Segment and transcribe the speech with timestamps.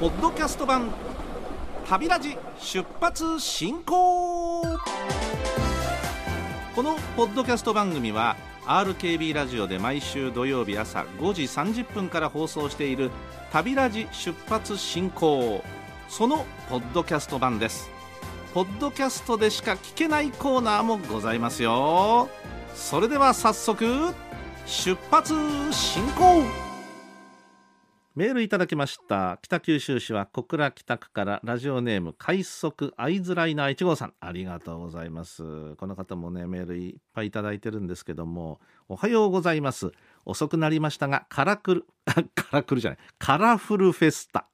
[0.00, 0.90] ポッドキャスト版
[1.86, 4.78] 旅ラジ出発進行こ
[6.82, 8.34] のポッドキャスト番組は
[8.64, 13.10] RKB ラジオで毎週土曜日朝5時30分から放送している
[13.52, 15.62] 旅ラジ出発進行。
[16.08, 17.90] そのポッドキャスト版です。
[18.54, 22.30] ポッドキャストでしか聞けないコーナーもございますよ。
[22.74, 24.14] それでは早速
[24.64, 25.34] 出発
[25.72, 26.69] 進行。
[28.16, 29.38] メールいただきました。
[29.40, 34.14] 北九州市は小倉北区からラジオネーム快速アイズライナー1号さん。
[34.18, 35.76] ありがとうございます。
[35.76, 39.92] この方もねメールいっぱいいただいてるんですけどもおはようございます。
[40.24, 41.86] 遅くなりましたがカラクル
[42.34, 42.98] カラクルじゃない。
[43.20, 44.48] カラフルフェスタ。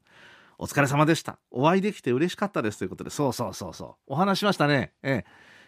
[0.58, 1.38] お疲れ様でした。
[1.50, 2.78] お会いできて嬉しかったです。
[2.78, 4.12] ということでそうそうそうそう。
[4.12, 4.92] お話しましたね。
[5.02, 5.26] ええ。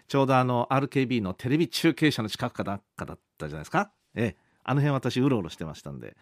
[0.09, 3.91] ちょうどあの RKB のテレビ中継車の近くかなんかだったじゃないですか。
[4.15, 4.37] ええ。
[4.63, 6.15] あの辺私うろうろしてましたんで。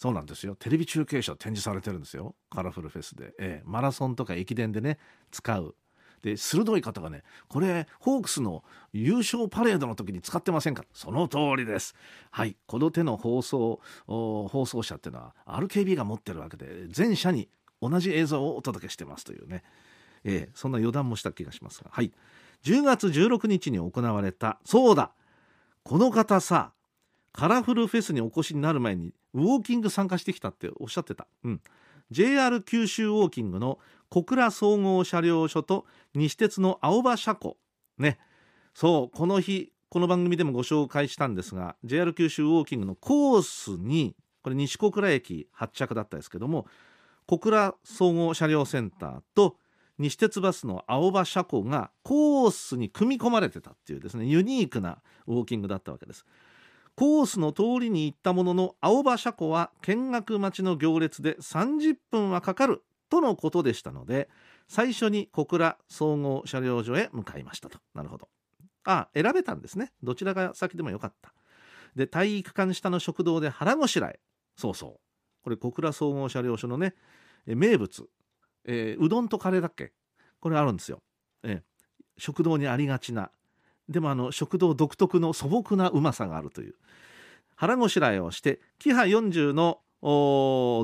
[0.00, 0.56] そうなんですよ。
[0.56, 2.34] テレビ中継車展示されてるんですよ。
[2.48, 4.98] カラフルフェスで、ええ、マラソンとか駅伝でね
[5.30, 5.74] 使う。
[6.22, 10.84] で鋭い方がねこれホークスの優勝パレードの時に使ってませんか？
[10.94, 11.94] その通りです。
[12.30, 12.56] はい。
[12.66, 17.50] この手の放送放送車っていうのは RKB が持ってるわけで全社に
[17.82, 19.62] 同じ映像をお届けしてますというね、
[20.24, 21.90] ええ、そんな予断もした気がしますが。
[21.92, 22.10] はい。
[22.64, 25.12] 10月16日に行われたそうだ。
[25.82, 26.72] この方さ
[27.32, 31.60] カラフルフェスにお越しになる前にウォーキング参加してきたっておっしゃってた、うん、
[32.10, 33.78] JR 九州ウォーキングの
[34.08, 37.56] 小倉総合車両所と西鉄の青葉車庫。
[37.98, 38.18] ね。
[38.74, 46.66] そうこの日この番組でもご紹介したんですが JR 九州ウォーキングのコースにこれ西小倉駅発着だったですけども
[47.26, 49.56] 小倉総合車両センターと
[49.98, 56.24] 西鉄バスの青葉車庫がコースに組み込まれてたっていうですねユニークなウォーキングだったわけです。
[57.00, 64.28] コースの通りに行ったものの青葉車庫は見学待ちの行列で30分はかかるとのことでしたので
[64.68, 67.78] 最初に小倉総合車両所へ向かいましたと。
[67.94, 68.28] なるほど。
[68.84, 69.92] あ選べたんですね。
[70.02, 71.32] どちらが先でもよかった。
[71.96, 74.20] で体育館下の食堂で腹ごしらえ。
[74.58, 75.00] そうそう。
[75.42, 76.92] これ小倉総合車両所のね
[77.46, 78.04] 名物、
[78.66, 79.94] えー、うどんとカレーだっけ？
[80.38, 81.02] これあるんですよ、
[81.44, 81.62] えー、
[82.18, 83.30] 食堂にありがちな
[83.90, 86.74] でもあの食堂独特の素朴なうまさがあるという。
[87.56, 89.80] 腹ごしらえをしてキハ40の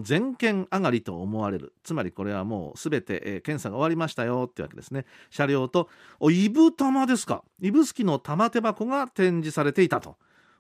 [0.05, 1.73] 全県上がりと思われる。
[1.85, 5.07] つまりこれはもう全て、えー、検査が終わりましたよってわけですね。
[5.31, 5.89] 車両と
[6.21, 7.43] おイブ玉ですか。
[7.59, 10.17] 指宿の玉手箱が展示されていたと。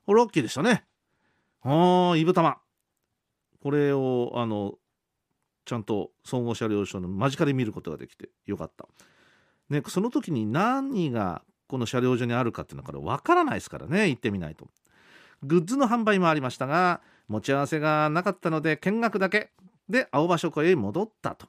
[0.06, 0.84] ラッキーでしたね。
[1.62, 2.58] あイブ玉。
[3.60, 4.74] これをあの
[5.64, 8.86] ちゃんと総合車両所の間近で見ることができてよかった。
[9.68, 14.08] ね、その時に何がこの車両所にあるかっていうのはこれ分からないですからね。
[14.08, 14.68] 行ってみないと。
[15.42, 19.50] グッズの販売もありましたが持ち合わせがなかったので見学だけ。
[19.88, 21.46] で青葉書庫へ戻ったと。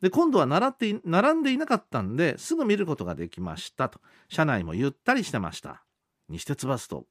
[0.00, 4.00] で今度は習って並んでいなかったんですぐ見ることができましたと。
[4.28, 5.82] 車内もゆったりしてました。
[6.28, 7.06] 西鉄バスと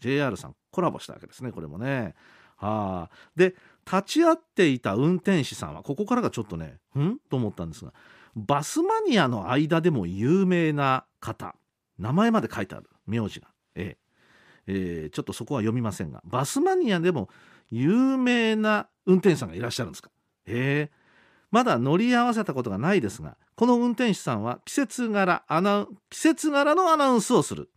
[0.00, 2.14] JR さんコラボしたわけですねこれもね。
[2.56, 3.16] はあ。
[3.36, 3.54] で
[3.90, 7.18] 立ち会っていた運転手さんはここからがちょっとねん？
[7.30, 7.92] と思ったんですが
[8.36, 11.54] バスマニアの間でも有名な方。
[11.98, 13.96] 名前まで書いてある名字が、え
[14.66, 14.70] え。
[14.70, 16.22] えー、ちょっとそこは読みませんが。
[16.24, 17.28] バスマニアでも
[17.70, 20.10] 有名な運転手さんがいらっしゃるんですか？
[20.46, 20.98] ええ。
[21.50, 27.70] まだ乗り合わせたことがないですがこの運転手さんは季節柄アナ季節柄のアナウンスをする。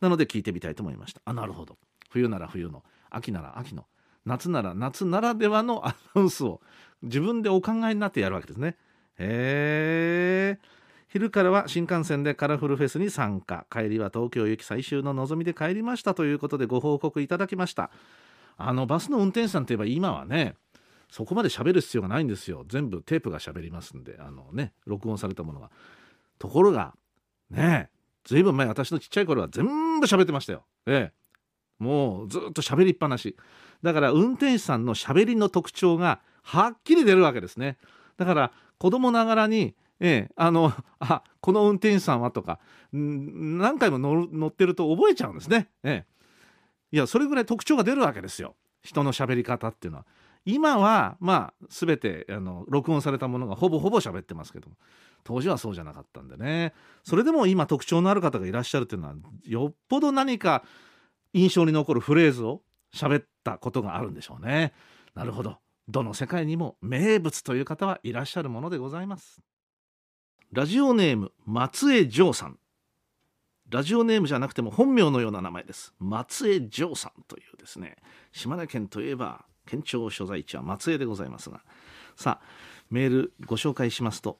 [0.00, 1.20] なので聞いてみたいと思いました。
[1.26, 1.76] あなるほど。
[2.10, 3.86] 冬なら冬の秋なら秋の
[4.24, 6.62] 夏なら夏ならではのアナウンスを
[7.02, 8.78] 自分でお考えになってやるわけですね。
[9.18, 10.83] へえ。
[11.14, 13.66] 昼からは新幹線でカラフルフェスに参加。
[13.70, 17.92] 帰りは東京行き最終の望みで帰りましたということでご報告いただきました。
[18.56, 20.56] あのバスの運転手さんといえば今はね
[21.08, 22.64] そこまで喋る必要がないんですよ。
[22.66, 24.16] 全部テープが喋りますんで。
[24.18, 25.70] あのね録音されたものが
[26.40, 26.96] ところが
[27.48, 27.90] ね
[28.24, 30.64] ずいぶん前私のちっちゃい頃は全部喋ってましたよ。
[30.86, 31.12] ええ。
[31.78, 33.36] もうずっと喋りっぱなし。
[33.84, 37.78] だから運転手さんの喋りの特徴がはっきり出るわけですね。
[38.16, 42.60] だから子供ながらにええ、あのあこの運転手さんはとか
[42.92, 45.70] 何回も乗ってると覚えちゃうんですね。
[45.82, 46.04] え
[46.92, 50.06] え、いやそれぐらい特徴が出るわけですよ人の喋り方っていうのは。
[50.44, 54.76] 今はまあ全てあの録音されたものがほぼほぼ喋ってますけども
[55.22, 59.14] 当時はそうじゃなかったんでねそれでも今特徴のある方がいらっしゃるっていうのは
[59.46, 60.62] よっぽど何か
[61.32, 62.60] 印象に残るフレーズを
[62.94, 64.74] 喋ったことがあるんでしょうね。
[65.14, 65.56] なるほど
[65.88, 69.40] どの世界にも名物という方はいらっしゃるものでございます。
[70.54, 72.60] ラジオネーム松江城さん。
[73.70, 75.92] ラジオネームじゃなくても本名のような名前です。
[75.98, 77.96] 松江城さんというですね。
[78.30, 81.62] 島根県といえば県庁所在地は松江でございますが。
[82.14, 82.46] さあ
[82.88, 84.38] メールご紹介しますと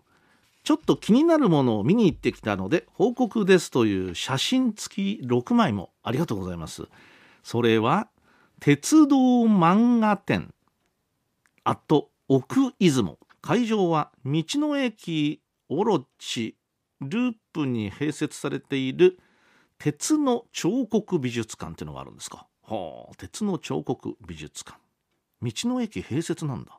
[0.63, 6.85] ちょっと気になるものを見に行ってきたので報告ですという写真付き6枚もありがとうございます。
[7.43, 8.07] それは
[8.61, 10.55] 鉄道漫画展
[11.65, 13.19] アット奥出雲。
[13.43, 15.43] 会場は道の駅
[15.79, 16.57] オロチ
[17.01, 19.19] ループに併設されている
[19.79, 22.47] 鉄の彫刻美術館っていうのがあるんですか？
[22.63, 24.79] はあ鉄の彫刻美術館。
[25.43, 26.79] 道の駅併設なんだ。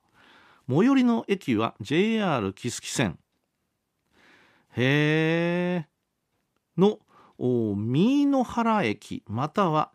[0.67, 3.19] 最寄りの駅は JR 木次線。
[4.77, 5.87] へえ。
[6.77, 6.99] の
[7.37, 9.91] 三井野原駅または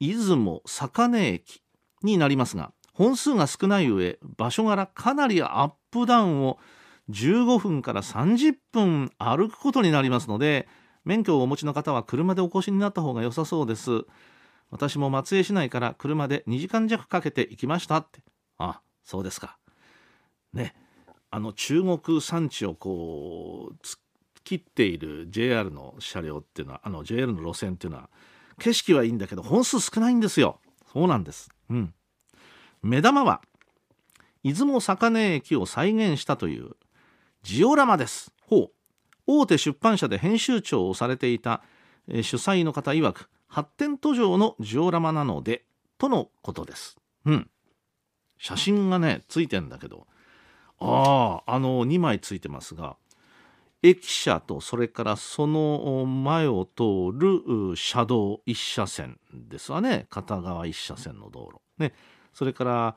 [0.00, 1.62] 出雲坂根駅
[2.02, 6.58] になりますが本数が少ない上場所柄かなりアップダウンを
[7.12, 10.66] 15分から30分歩くことになりますので
[11.04, 14.04] 免許をお持ちの方は車でお越しになった方が良さそうです。
[14.70, 18.20] 私も松江市内から車で2時間弱かけて行きましたって。
[18.58, 19.58] あそうですか。
[20.52, 20.74] ね
[21.30, 24.00] あの中国山地をこう突っ
[24.44, 28.10] 切っている JR の車両っていうのはあの JR の路線っていうのは
[28.58, 30.60] 景色はいいんだけど本数少ないんですよ。
[30.92, 31.50] そうなんです。
[31.70, 31.94] うん。
[32.82, 33.40] 目玉は
[34.42, 36.72] 出雲坂根駅を再現したという
[37.42, 38.32] ジオラマです。
[38.48, 38.70] ほう。
[39.26, 41.62] 大手出版社で編集長をされていた、
[42.08, 45.64] 主催の方曰く発展途上のジオラマなので
[45.98, 46.96] とのことです。
[47.24, 47.50] うん。
[48.38, 50.06] 写真がねついてんだけど。
[50.78, 52.96] あああの2枚ついてますが
[53.82, 60.06] 駅舎とそれからその前を通る車道1車線ですわね。
[60.10, 61.60] 片側1車線の道路。
[61.76, 61.92] ね。
[62.32, 62.96] それから、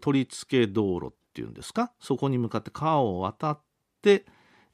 [0.00, 1.92] 取り付け道路っていうんですか？
[2.00, 3.63] そこに向かって川を渡って、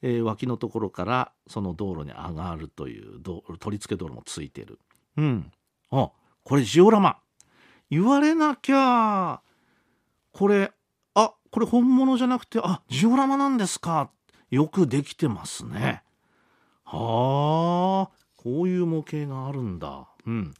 [0.03, 3.21] えー、脇のところからその道路に上がるという
[3.59, 4.79] 取り付け道路もついてる。
[5.17, 5.51] うん。
[5.91, 6.11] あ
[6.43, 7.17] これジオラマ。
[7.89, 9.41] 言われなきゃ
[10.31, 10.71] これ
[11.13, 14.09] あこれ本物じゃなくてあジオラマなんですか。
[14.49, 16.03] よくできてますね。
[16.83, 20.07] はあこういう模型があるんだ。
[20.25, 20.53] うん。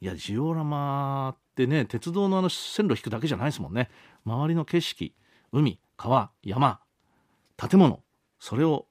[0.00, 3.90] いやジオラマってね鉄道のあの線路引くだけじゃないですもんね。
[4.24, 5.14] 周りの景色
[5.52, 6.80] 海川山
[7.56, 8.05] 建物。
[8.38, 8.86] それを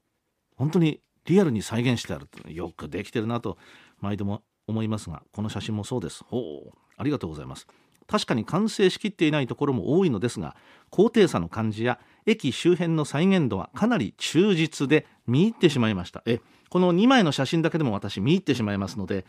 [0.56, 3.58] 本当にリアルに再現してあるってよくできてるなと
[4.00, 6.24] 毎度も思いますがこの写真もそうです。
[6.24, 7.68] ほうありがとうございます。
[8.08, 10.56] 確かに完成しきっていないところも多いのですが
[10.92, 16.22] 高低差の感じや駅周辺の再現度はかなり忠実で見入ってしまいました。
[16.26, 16.40] え
[16.70, 19.26] この2枚の写真だけでも私見入ってしまいますので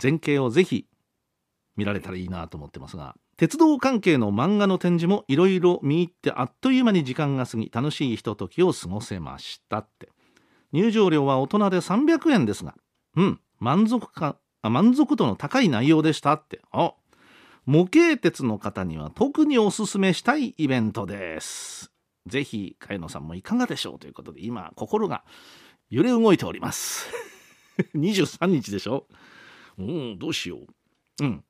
[0.00, 0.86] 前景をぜひ
[1.76, 10.10] 見られたらいいなと思ってますが鉄道関係の漫画の展示もいろいろ見入ってあっという間に時間が過ぎ楽しいひとときを過ごせましたって。
[10.72, 12.74] 入場料は大人で300円ですが
[13.16, 16.60] うん満足感満足度の高い内容でしたって。
[16.72, 16.92] あ
[17.64, 21.92] 模型鉄の方には特におすすめしたいイベントです。
[22.26, 25.22] ぜひ茅野さんもいかがでしょうということで今心が
[25.90, 27.06] 揺れ動いております。
[27.94, 29.06] 23日でしょ？
[29.78, 30.58] うんどうしよ
[31.20, 31.24] う。
[31.24, 31.44] うん。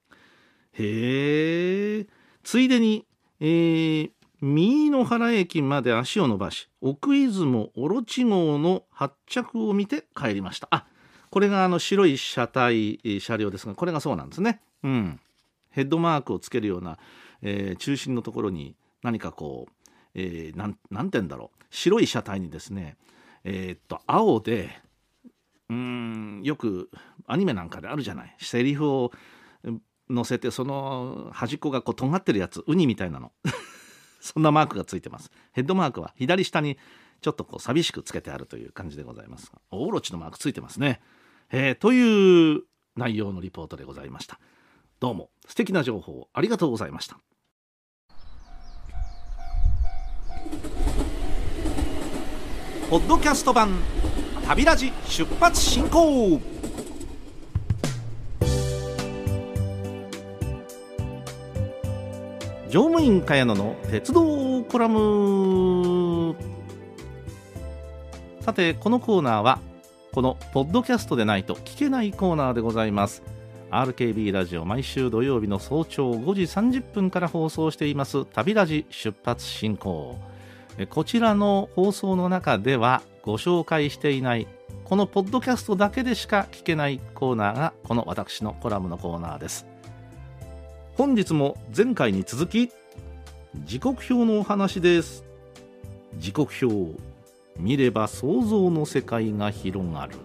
[0.78, 2.06] へえ
[2.42, 3.04] ついでに、
[3.40, 4.10] えー、
[4.40, 10.68] 三井野原駅まで足を伸ばし奥出雲オロチ号の発着を見て帰りました。
[10.70, 10.86] あ
[11.30, 14.62] これがあの白い車体車両ですがこれがそうなんですね。
[14.82, 15.20] うん。
[15.70, 16.98] ヘッドマークをつけるような、
[17.42, 21.64] えー、中心のところに何かこう、えー、なんなんて言うんだろう。
[21.70, 22.96] 白い車体にですね
[23.44, 24.80] えー、っと青で
[25.68, 26.88] うんよく
[27.26, 28.34] アニメなんかであるじゃない。
[28.38, 29.12] セリフを
[30.10, 33.32] 乗せてその端っこがこう尖ってるやつウニみたいなの。
[34.20, 35.30] そんなマークがついてます。
[35.52, 36.76] ヘッドマークは左下に
[37.20, 39.50] ちょっとこう寂しくつけてあるという感じでございます。
[39.50, 41.00] がオロチのマークついてますね、
[41.50, 42.62] えー、という
[42.96, 44.40] 内容のリポートでございました。
[45.00, 47.18] どうも素敵な情報ありがとうございました。
[52.90, 53.70] ポッドキャスト版
[54.46, 56.57] 旅ラジ出発進行。
[62.70, 66.36] 乗務員茅野の鉄道コラム。
[68.42, 69.58] さてこのコーナーは
[70.12, 73.22] このポッドキャストでないと聞けないコーナーでございます。
[73.70, 78.26] RKB ラジオ毎週土曜日の早朝5時30分から放送しています。
[78.26, 80.18] 旅ラジ出発進行。
[80.90, 84.46] こちらの放送の中ではご紹介していない
[84.84, 89.67] このポッドキャストだけでしか聞けないコーナーがこの私のコラムのコーナーです。
[90.98, 92.70] 本日も前回に続き
[93.64, 95.24] 時刻表のお話です。
[96.16, 97.00] 時刻表
[97.56, 100.16] 見れば想像の世界が広がる。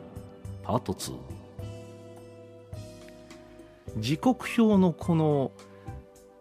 [0.64, 1.16] パート2
[4.00, 5.52] 時刻表のこの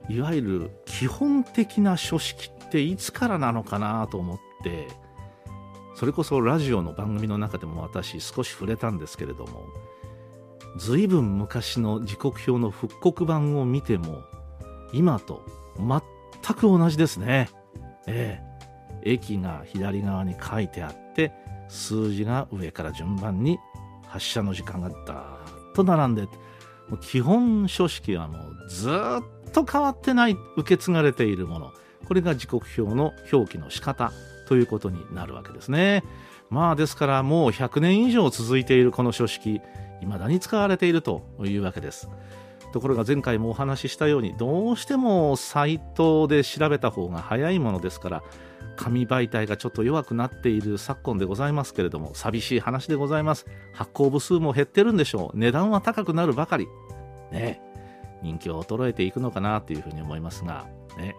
[0.09, 4.87] いわゆる基本的な書式っていつからなのかなと思っって
[5.95, 9.67] それこそラジオの番組の中でも私少し触れたんですけれども
[10.77, 14.23] 随分昔の時刻表の復刻版を見ても
[14.93, 15.45] 今と
[15.79, 17.51] 全く同じですね。
[18.07, 18.41] え
[19.05, 21.33] え、駅が左側に書いてあって
[21.69, 23.59] 数字が上から順番に
[24.07, 26.29] 発車の時間がダーッと並んで
[27.01, 31.73] 基本書式はもうずっと変わってない受け継がれているもの
[32.07, 34.13] これが時刻表の表記の仕方
[34.49, 36.03] ということになるわけですね。
[36.51, 39.63] まあですからもう100年以上続いているこの書式
[40.03, 42.09] 未だに使われているというわけです。
[42.73, 48.23] ところが前回もお話ししたようにどうしてもサイトで調べた方が早いものですから
[48.77, 53.47] 紙媒体がちょっと弱くなっている昨今でございますけれども寂しい話でございます。
[53.75, 55.39] 発行部数も減ってるんでしょう。
[55.39, 56.67] 値段は高くなるばかり。
[57.31, 57.61] ね。
[58.23, 60.67] 人気は衰えていくのかなというふうに思いますが。
[60.97, 61.15] ね。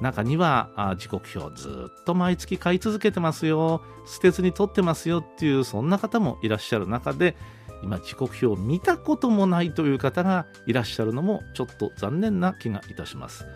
[0.00, 3.82] 中には時刻表ずっと毎月買い続けてますよ。
[4.06, 7.36] 捨てずに取ってますよっていうそんな方もいらっしゃる中で
[7.84, 13.46] 今時刻表を見たこともないという方がいらっしゃるのもちょっと残念な気がいたします。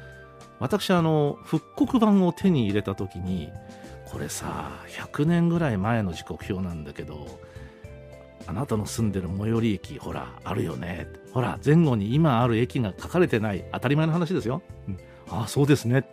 [0.61, 3.51] 私あの復刻版を手に入れた時に
[4.11, 7.41] これさ100年ぐらい前の時刻表なんだけど
[8.47, 11.07] あなたの住んでる最寄り駅ほらあるよね。
[11.33, 14.99] ほら前後に今ある駅が書かれてない当たり前の話ですよ、うん、
[15.31, 16.05] ああそうですね。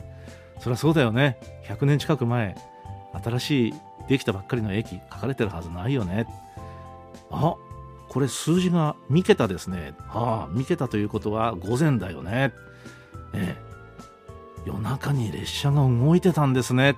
[0.59, 1.37] そりゃそうだよね。
[1.67, 2.55] 100年近く前
[3.23, 3.73] 新しい
[4.07, 6.27] できたばっかりの駅書かれてるはずないよね。
[7.31, 7.55] あ
[8.15, 9.93] これ数字が3桁ですね。
[10.07, 12.53] はあ、3桁ということは午前だよね。
[13.33, 13.57] え
[14.63, 16.95] え、夜中に列車が動いてたんですね。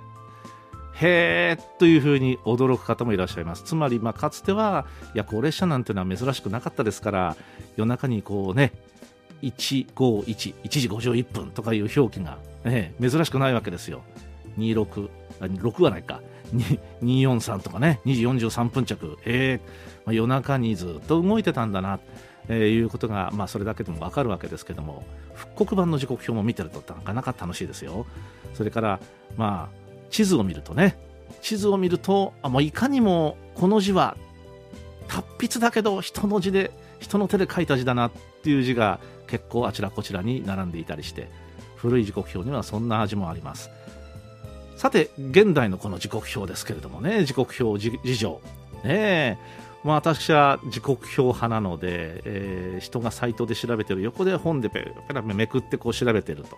[0.93, 3.63] へーというふうに驚く方もいらっしゃいます。
[3.63, 7.35] つまり、まあ、かつては夜行列車なんていうのは珍しくなかったですから、
[7.77, 8.71] 夜中にこうね、
[9.41, 14.03] 151、1時51分とかいう表記が、ね、珍しくないわけですよ。
[14.59, 15.09] 26、
[15.39, 16.21] 6はないか。
[16.53, 19.17] 243とかね、2時43分着。
[19.25, 21.99] えーまあ、夜中にずっと動いてたんだな、
[22.47, 28.07] えー、いうことが、まあ、それだけでも分かるわけですけども復刻版の時刻表も見てるとなかなか楽しいですよ
[28.53, 28.99] それから、
[29.35, 30.97] まあ、地図を見るとね
[31.41, 34.15] 地図を見るとあもういかにもこの字は
[35.09, 38.11] 達筆だけど人の字で人の手で書いた字だなっ
[38.43, 41.29] ていう字が結構あちらこちらに並んでいたりして
[41.75, 43.69] 古い時刻表にはそんな味もあります
[44.77, 48.41] さて現代のこの時刻表ですけれどもね時刻表事情。
[48.83, 49.37] ねえ。
[49.83, 54.01] まあ、私は時刻表派なので、えー、人がサイトで調べてる。
[54.01, 56.57] 横で本でペラペラめくってこう調べてると、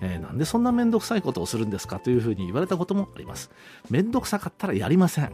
[0.00, 3.50] えー、なんでそんな面倒くさいことをするんですかというふうに言われたこともあります。
[3.90, 5.32] 面倒くさかったらやりません。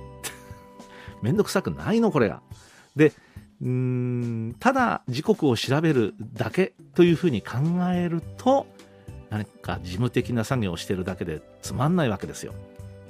[1.22, 2.42] 面倒くさくないのこれが。
[2.96, 3.12] で
[3.62, 7.58] うんただ時刻を調べるだけというふうに考
[7.94, 8.66] えると
[9.30, 12.54] 何か事務的な作業をしてるだけでつまんないわけですよ。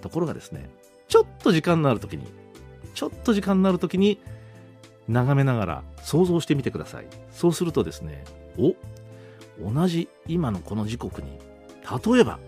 [0.00, 0.68] ところがですね
[1.08, 2.26] ちょっと時間のある時に
[2.94, 4.20] ちょっと時間になる時に
[5.08, 7.06] 眺めながら想像してみてください。
[7.30, 8.24] そうするとですね
[8.58, 8.74] お
[9.72, 11.38] 同じ今のこの時刻に
[12.10, 12.38] 例えば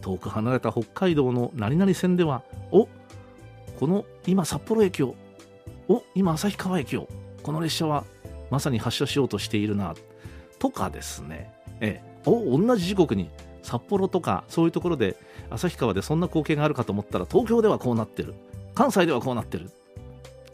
[0.00, 2.88] 遠く離れた北海道の何々線ではお
[3.78, 5.14] この今札幌駅を
[5.88, 7.08] お今旭川駅を
[7.42, 8.04] この列車は
[8.50, 9.94] まさに発車しようとしているな
[10.58, 12.09] とかですねええ。
[12.26, 13.30] お同じ時刻に
[13.62, 15.16] 札幌とかそういうところで
[15.50, 18.34] 旭川でそんな光景があるかと思ったら東京ではこうなってる。
[18.74, 19.70] 関西ではこうなってる。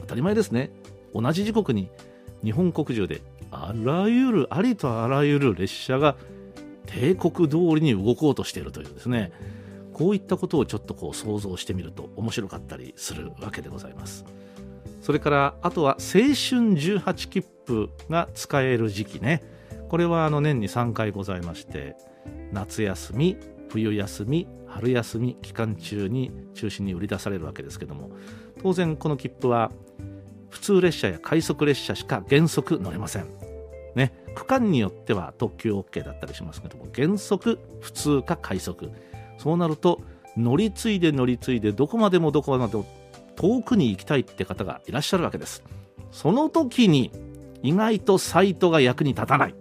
[0.01, 0.71] 当たり前ですね。
[1.15, 1.89] 同じ時刻に
[2.45, 3.21] 日本国中で
[3.51, 6.17] あらゆるありとあらゆる列車が
[6.87, 9.33] 帝国通りに動こうとしているというですね。
[9.93, 14.25] こういったことをちょっとこう想像してみると面白かったりするわけでございます。
[15.01, 19.56] それからあとは青春18切符が使える時期ね。
[19.89, 21.97] これはあの年に3回ございまして
[22.53, 23.37] 夏休み
[23.69, 28.11] 冬休み春休み期間中に中心に売り出されるわけですけども
[28.63, 29.71] 当然この切符は
[30.51, 33.27] 普通列車や快速列車しか原則乗れません、
[33.95, 38.91] ね、区間によっては特急 OK だったりしますけども原則普通か快速。
[39.39, 40.01] そうなると
[40.37, 42.87] 乗り継いで乗り継いでどこまでもどこまでも
[43.37, 45.63] 遠くに行きたいって方がいらっしゃるわけです。
[46.11, 47.13] その時に
[47.63, 49.55] 意外とサイトが役に立たない。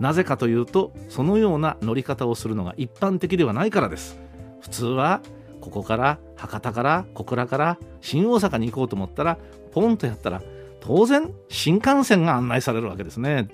[0.00, 4.18] なぜかというとそのような乗り方をするのが一般的ではないからです。
[4.60, 5.20] 普通は
[5.60, 9.38] ここから博多から小倉から新大阪に行こうと思ったら
[9.72, 10.42] ポンとやったら
[10.80, 13.48] 当然新幹線が案内されるわけですね。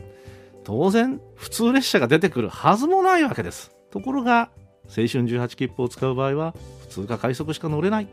[0.63, 3.75] 当然普通列車が出てくるはずもないわけです。
[3.91, 4.51] ところが
[4.89, 8.09] 青春18切符を使う場合は普通か快速しか乗れない。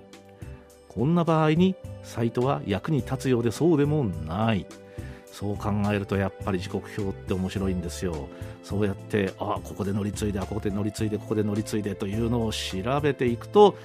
[0.88, 4.66] こんな場合にサイトは役に立つようでそうでもない。
[5.34, 8.30] そう考えるとやっぱり時刻表って面白いんですよ。
[8.64, 13.76] そうやってあここで乗り継いでここで乗り継いでここで乗り継いでというのを調べていくと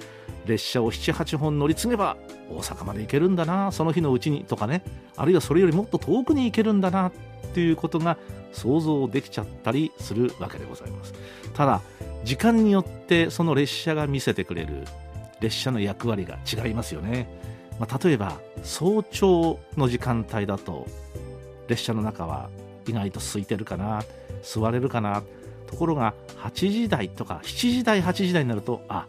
[0.45, 2.17] 列車を78本乗り継げば
[2.51, 4.83] 大阪まで行けるんだなその日のうちにとかね。
[5.17, 7.11] あるいはそれよりもっと遠くに行けるんだなっ
[7.53, 8.17] ていうことが
[8.53, 11.13] 想像できちゃったりするわけでございます。
[11.55, 11.81] ただ
[12.23, 14.83] 時間によってその列車が見せてくれる
[15.39, 17.27] 列車の役割が違いますよね、
[17.79, 20.85] まあ、例えば早朝の時間帯だと
[21.69, 22.49] 列車の中は
[22.87, 24.03] 意外と空いてるかな
[24.43, 25.23] 座れるかな
[25.67, 29.07] ところが8時台とか7時台8時台になるとあ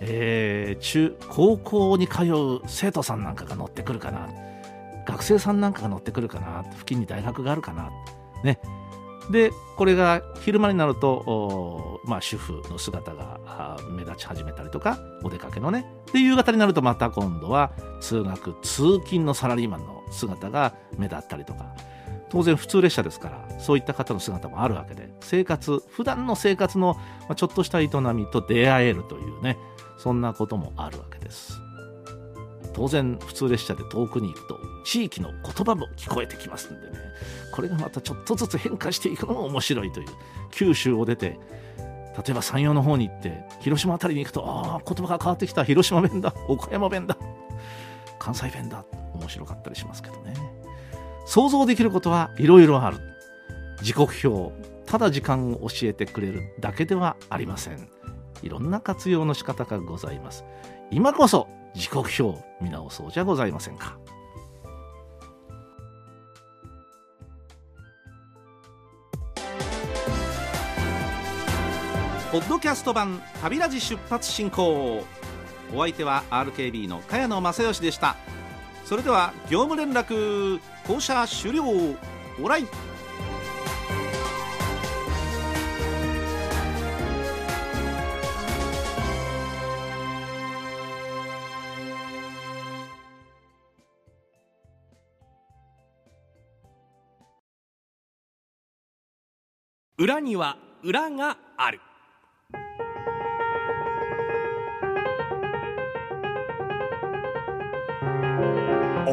[0.00, 4.28] えー、中高校に通う生徒さんなんかが乗ってくるかな
[5.06, 7.90] 学生さんなんかが乗ってくるかな付近に大学があるかな
[8.42, 8.58] ね。
[9.30, 15.86] でこれが昼間になると、まあ、主婦の姿が目立ち始めたりとかお出かけのね。
[16.12, 21.74] で夕方になるとまた今度は通学通勤のサラリーマンの姿が目立ったりとか。
[22.34, 26.96] 当然普通列車ですからそういった方の姿もあるわけで生活普段の生活の
[27.36, 29.56] ちょっとした営みと出会えるというね
[29.98, 31.60] そんなこともあるわけです。
[32.72, 36.98] 当然普通列車で遠くに行くと地域の言葉も聞こえてきますんでね。
[37.52, 40.08] これがまたちょっとずつ変化していくのも面白いという
[40.50, 41.38] 九州を出て
[41.78, 45.62] 例えば山陽の方に行って広島辺りに行くとああ言葉が変わってきた。
[45.62, 46.34] 広島弁だ。
[46.48, 47.16] 岡山弁だ。
[48.18, 48.84] 関西弁だ。
[49.14, 50.63] 面白かったりしますけどね。
[51.26, 52.98] 想像できることはいろいろある。
[53.82, 54.52] 時刻表
[54.86, 57.88] ただ時間を教えてくれるだけではありません。
[58.42, 60.44] いろんな活用の仕方がございます。
[60.90, 63.98] 今こそ時刻表見直そうじゃございませんか。
[72.30, 75.04] ポッドキャスト版旅ラジ出発進行。
[75.74, 78.16] お相手は RKB の茅野正義でした。
[78.84, 81.64] それでは業務連絡降車終了。
[82.42, 82.66] オライ
[99.96, 101.80] 裏には裏がある。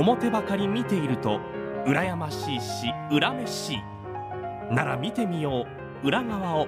[0.01, 1.39] 表ばかり見ていると
[1.85, 4.73] 羨ましいし恨めしい。
[4.73, 5.67] なら見てみよ
[6.03, 6.07] う。
[6.07, 6.67] 裏側を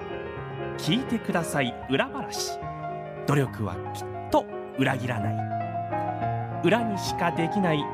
[0.78, 1.74] 聞いてください。
[1.90, 2.60] 裏話。
[3.26, 4.44] 努力はきっと
[4.78, 5.34] 裏切らない。
[6.62, 7.84] 裏にしかできない。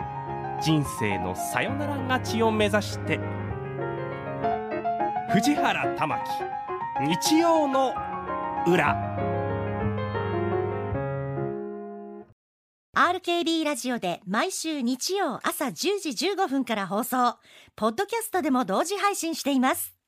[0.61, 3.19] 人生のさよなら勝ちを目指して。
[5.31, 6.23] 藤原玉木。
[7.07, 7.95] 日曜の
[8.67, 9.40] 裏。
[13.21, 17.37] RKB ラジオで毎週日曜朝10時15分から放送。
[17.77, 20.00] ポッドキャストでも同時配信しています。